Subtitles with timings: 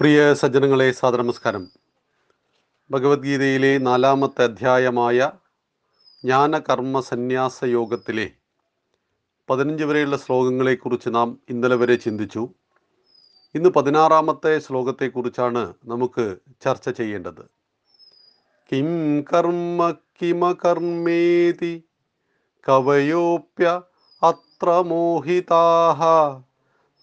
[0.00, 1.70] പ്രിയ സജ്ജനങ്ങളെ സാദനമസ്കാരം
[2.90, 5.30] ഭഗവത്ഗീതയിലെ നാലാമത്തെ അധ്യായമായ
[6.24, 8.30] ജ്ഞാനകർമ്മ സന്യാസ യോഗത്തിലെ
[9.50, 12.48] പതിനഞ്ച് വരെയുള്ള ശ്ലോകങ്ങളെക്കുറിച്ച് നാം ഇന്നലെ വരെ ചിന്തിച്ചു.
[13.54, 17.42] ഇന്ന് പതിനാറാമത്തെ ശ്ലോകത്തെക്കുറിച്ചാണ് നമുക്ക് ചർച്ച ചെയ്യേണ്ടത്.
[18.72, 21.84] കിം കർമ്മ കിമ കർമ്മേതി
[22.68, 23.82] കവയോപ്യ
[24.22, 26.02] അത്ര മോഹിതാഹ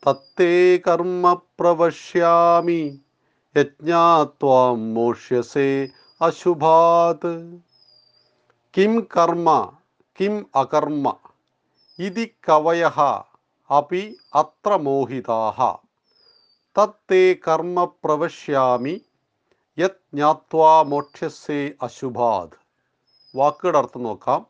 [0.07, 3.01] തത്തേ കർമ്മ പ്രവശ്യാമി
[3.57, 5.88] യജ്ഞാത്വാം മോഷ്യസേ
[6.21, 7.59] അശുഭാത്.
[8.77, 9.71] കിം കർമ്മ
[10.21, 11.15] കിം അകർമ്മ
[11.99, 12.91] ഇതി കവയ
[13.77, 15.75] അപി അത്ര മോഹിതാഹ.
[16.79, 19.01] തത്തേ കർമ്മ പ്രവശ്യാമി
[19.79, 22.57] യത് ജ്ഞാത്വാ മോക്ഷ്യസേ അശുഭാത്.
[23.35, 24.48] വാക്കുകളുടെ അർത്ഥം നോക്കാം.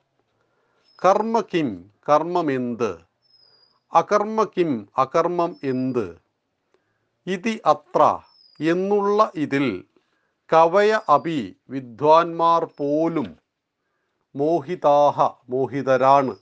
[1.06, 3.07] കർമ്മ കിം കർമ്മം എന്ത്?
[3.94, 6.18] അകർമ്മ കിം അകർമ്മം എന്ത്?
[7.28, 8.20] ഇതി അത്ര
[8.60, 9.86] എന്നുള്ള ഇതിൽ
[10.54, 13.38] കവയ അപി വിദ്വാൻമാർ പോലും
[14.36, 16.36] മോഹിതാഹ മോഹിതരാണ്.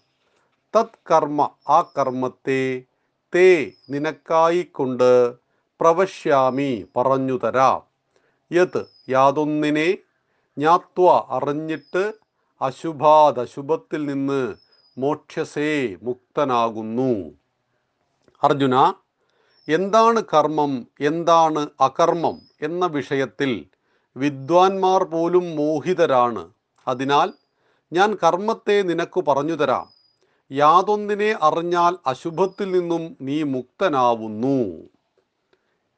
[0.76, 2.84] തത് കർമ്മ ആ കർമ്മത്തെ
[3.36, 5.36] തേ നിനക്കായിക്കൊണ്ട്
[5.80, 7.84] പ്രവശ്യാമി പറഞ്ഞു തരാം.
[8.52, 9.98] യത് യാതൊന്നിനെ
[10.58, 12.14] ജ്ഞാത്വ അറിഞ്ഞിട്ട്
[12.62, 14.56] അശുഭാദശുഭത്തിൽ നിന്ന്
[14.98, 17.32] മോക്ഷസേ മുക്തനാകുന്നു.
[18.44, 18.94] അർജുന
[19.68, 20.88] എന്താണ് കർമ്മം?
[21.00, 22.42] എന്താണ് അകർമ്മം?
[22.62, 23.66] എന്ന വിഷയത്തിൽ
[24.18, 26.54] വിദ്വാൻമാർ പോലും മോഹിതരാണ്.
[26.88, 27.34] അതിനാൽ
[27.94, 29.90] ഞാൻ കർമ്മത്തെ നിനക്ക് പറഞ്ഞു തരാം.
[30.52, 34.90] യാതൊന്നിനെ അറിഞ്ഞാൽ അശുഭത്തിൽ നിന്നും നീ മുക്തനാവുന്നു.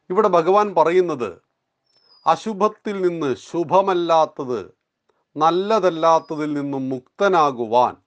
[0.09, 1.42] ഇവിടെ ഭഗവാൻ പറയുന്നത്
[2.28, 4.72] അശുഭത്തിൽ നിന്ന് ശുഭമല്ലാത്തത്
[5.38, 8.06] നല്ലതല്ലാത്തതിൽ നിന്നും മുക്തനാകുവാൻ.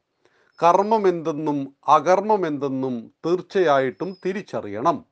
[0.62, 5.04] കർമ്മമെന്തെന്നും അകർമ്മമെന്തെന്നും തീർച്ചയായിട്ടും തിരിച്ചറിയണം.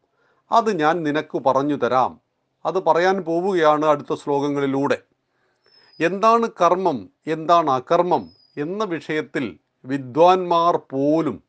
[0.53, 2.21] അത് ഞാൻ നിനക്ക് പറഞ്ഞു തരാം.
[2.67, 4.99] അത് പറയാൻ പോവുകയാണ് അടുത്ത ശ്ലോകങ്ങളിലൂടെ.
[6.01, 7.11] എന്താണ് കർമ്മം?
[7.27, 8.31] എന്താണ് അകർമ്മം?
[8.57, 11.42] എന്ന വിഷയത്തിൽ വിദ്വാൻമാർ പോലും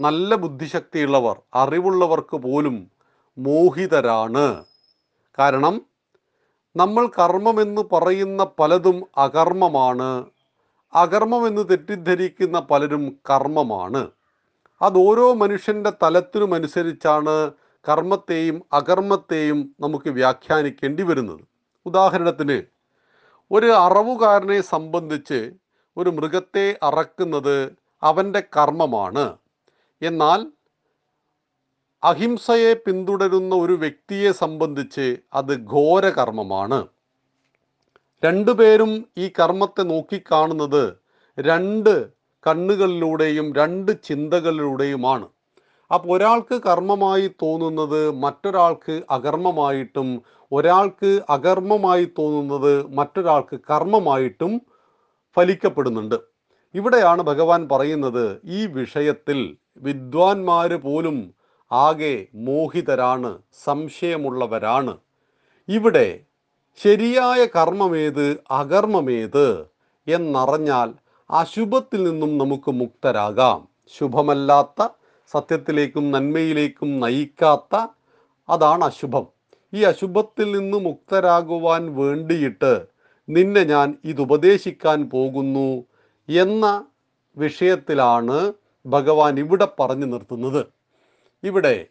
[0.00, 2.90] നല്ല ബുദ്ധിശക്തിയുള്ളവർ അറിവുള്ളവർക്ക് പോലും
[3.38, 4.64] മോഹിതരാണ്.
[5.38, 5.82] കാരണം
[6.76, 10.24] നമ്മൾ കർമ്മമെന്ന് പറയുന്ന പലതും അകർമ്മമാണ്.
[10.94, 14.10] അകർമ്മമെന്ന് തെറ്റിദ്ധരിക്കുന്ന പലരും കർമ്മമാണ്.
[14.82, 17.52] അത് ഓരോ മനുഷ്യന്റെ തലത്തിനുമനുസരിച്ചാണ്
[17.88, 21.40] കർമ്മത്തെയും അകർമ്മത്തെയും നമുക്ക് വ്യാഖ്യാനിക്കേണ്ടി വരുന്നത്.
[21.86, 22.62] ഉദാഹരണത്തിന്
[23.50, 25.52] ഒരു അറവുകാരനെ സംബന്ധിച്ച്
[25.96, 29.38] ഒരു മൃഗത്തെ അറക്കുന്നത് അവന്റെ കർമ്മമാണ്.
[30.02, 30.46] എന്നാൽ
[32.04, 36.88] അഹിംസയെ പിന്തുടരുന്ന ഒരു വ്യക്തിയെ സംബന്ധിച്ച് അത് ഘോരകർമ്മമാണ്.
[38.24, 40.84] രണ്ടുപേരും ഈ കർമ്മത്തെ നോക്കിക്കാണുന്നത്
[41.38, 41.94] രണ്ട്
[42.46, 45.26] കണ്ണുകളിലൂടെയും രണ്ട് ചിന്തകളിലൂടെയുമാണ്.
[45.90, 50.08] അപ്പോൾ ഒരാൾക്ക് കർമ്മമായി തോന്നുന്നത് മറ്റൊരാൾക്ക് അകർമ്മമായിട്ടും
[50.52, 54.52] ഒരാൾക്ക് അകർമ്മമായി തോന്നുന്നത് മറ്റൊരാൾക്ക് കർമ്മമായിട്ടും
[55.36, 56.18] ഫലിക്കപ്പെടുന്നുണ്ട്.
[56.74, 59.38] ഇവിടെയാണ് ഭഗവാൻ പറയുന്നത് ഈ വിഷയത്തിൽ
[59.86, 61.18] വിദ്വാൻമാർ പോലും
[61.70, 62.14] ആകെ
[62.48, 63.30] മോഹിതരാണ്
[63.64, 64.94] സംശയമുള്ളവരാണ്.
[65.68, 66.08] ഇവിടെ
[66.76, 69.66] ശരിയായ കർമ്മമേത് അകർമ്മമേത്
[70.06, 70.94] എന്നറിഞ്ഞാൽ
[71.30, 73.68] അശുഭത്തിൽ നിന്നും നമുക്ക് മുക്തരാകാം.
[73.98, 74.88] ശുഭമല്ലാത്ത
[75.32, 77.86] സത്യത്തിലേക്കും നന്മയിലേക്കും നയിക്കാത്ത
[78.48, 79.26] അതാണ് അശുഭം.
[79.74, 82.86] ഈ അശുഭത്തിൽ നിന്ന് മുക്തരാകുവാൻ വേണ്ടിയിട്ട്
[83.28, 85.84] നിന്നെ ഞാൻ ഇത് ഉപദേശിക്കാൻ പോകുന്നു
[86.28, 86.84] എന്ന
[87.36, 88.52] വിഷയത്തിലാണ്
[88.86, 90.66] ഭഗവാൻ ഇവിടെ പറഞ്ഞു നിർത്തുന്നത്.
[91.44, 91.86] ഇവിടെ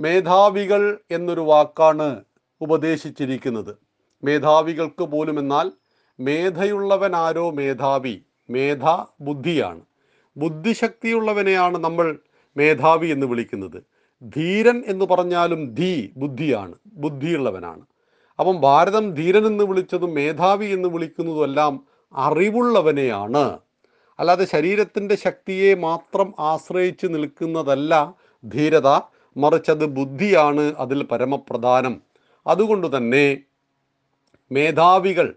[0.00, 2.24] മേധാവികൾ എന്നൊരു വാക്കാണ്
[2.60, 3.91] ഉപദേശിച്ചിരിക്കുന്നത്.
[4.24, 5.72] മേധാവികൾക്ക് പോലും എന്നാൽ
[6.20, 8.20] മേധയുള്ളവൻ ആരോ മേധാവി?
[8.50, 8.84] മേധ
[9.20, 9.80] ബുദ്ധിയാണ്.
[10.36, 12.18] ബുദ്ധിശക്തിയുള്ളവനെയാണ് നമ്മൾ
[12.56, 13.82] മേധാവി എന്ന് വിളിക്കുന്നത്.
[14.22, 17.80] ധീരൻ എന്ന് പറഞ്ഞാലും ധീ ബുദ്ധിയാണ് ബുദ്ധിയുള്ളവനാണ്.
[18.38, 23.58] അപ്പം ഭാരതം ധീരൻ എന്ന് വിളിച്ചതും മേധാവി എന്ന് വിളിക്കുന്നതും എല്ലാം അറിവുള്ളവനെയാണ്.
[24.18, 28.88] അല്ലാതെ ശരീരത്തിന്റെ ശക്തിയെ മാത്രം ആശ്രയിച്ച് നിൽക്കുന്നതല്ല ധീരത.
[29.36, 32.02] മറിച്ചത് ബുദ്ധിയാണ് അതിൽ പരമപ്രധാനം.
[32.46, 33.38] അതുകൊണ്ട് തന്നെ
[34.52, 35.36] മേധാവികൾ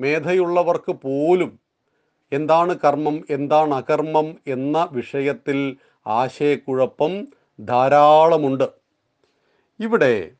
[0.00, 1.60] മേധയുള്ളവർക്ക് പോലും
[2.32, 5.76] എന്താണ് കർമ്മം എന്താണ് അകർമ്മം എന്ന വിഷയത്തിൽ
[6.06, 7.26] ആശയക്കുഴപ്പം
[7.60, 8.68] ധാരാളമുണ്ട്.
[9.80, 10.30] ഇവിടെ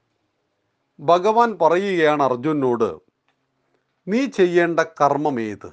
[1.00, 2.98] ഭഗവാൻ പറയുകയാണ് അർജുനോട്
[4.08, 5.70] നീ ചെയ്യേണ്ട കർമ്മം ഏത്?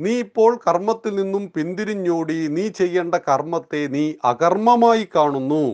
[0.00, 5.64] നീ ഇപ്പോൾ കർമ്മത്തിൽ നിന്നും പിന്തിരിഞ്ഞോടി നീ ചെയ്യേണ്ട കർമ്മത്തെ നീ അകർമ്മമായി കാണുന്നു.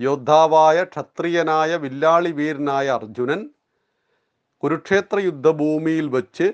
[0.00, 3.50] യോദ്ധാവായ ക്ഷത്രിയനായ വില്ലാളി വീരനായ അർജുനൻ
[4.62, 6.52] കുരുക്ഷേത്ര യുദ്ധഭൂമിയിൽ വച്ച്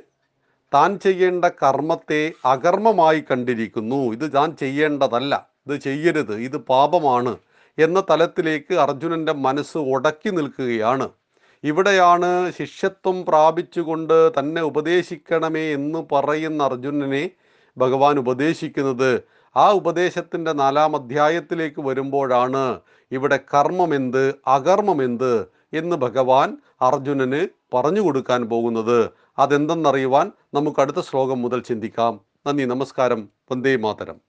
[0.74, 4.12] താൻ ചെയ്യേണ്ട കർമ്മത്തെ അകർമ്മമായി കണ്ടിരിക്കുന്നു.
[4.12, 5.50] ഇത് താൻ ചെയ്യേണ്ടതല്ല.
[5.66, 6.34] ഇത് ചെയ്യരുത്.
[6.34, 7.36] ഇത് പാപമാണ്
[7.78, 11.08] എന്ന തലത്തിലേക്ക് അർജുനന്റെ മനസ്സ് ഉടക്കി നിൽക്കുകയാണ്.
[11.64, 17.30] ഇവിടെയാണ് ശിഷ്യത്വം പ്രാപിച്ചുകൊണ്ട് തന്നെ ഉപദേശിക്കണമേ എന്ന് പറയുന്ന അർജുനനെ
[17.78, 19.22] ഭഗവാൻ ഉപദേശിക്കുന്നത്.
[19.56, 22.80] ആ ഉപദേശത്തിന്റെ നാലാം അധ്യായത്തിലേക്ക് വരുമ്പോഴാണ്
[23.12, 29.10] ഇവിടെ കർമ്മമെന്ത് അകർമ്മമെന്ത് എന്ന് ഭഗവാൻ അർജുനന് പറഞ്ഞു കൊടുക്കാൻ പോകുന്നത്.
[29.38, 32.20] അതെന്തെന്നറിയുവാൻ നമുക്ക് അടുത്ത ശ്ലോകം മുതൽ ചിന്തിക്കാം.
[32.46, 33.28] നന്ദി നമസ്കാരം.
[33.50, 34.27] വന്ദേ മാതരം.